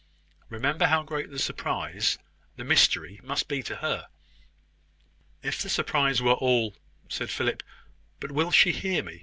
Remember 0.49 0.87
how 0.87 1.03
great 1.03 1.29
the 1.29 1.37
surprise, 1.37 2.17
the 2.55 2.63
mystery, 2.63 3.19
must 3.21 3.47
be 3.47 3.61
to 3.61 3.75
her." 3.85 4.07
"If 5.43 5.61
the 5.61 5.69
surprise 5.69 6.23
were 6.23 6.31
all" 6.33 6.75
said 7.07 7.29
Philip. 7.29 7.61
"But 8.19 8.31
will 8.31 8.49
she 8.49 8.71
hear 8.71 9.03
me? 9.03 9.19